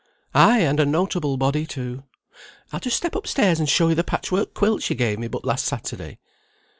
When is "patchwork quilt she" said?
4.03-4.95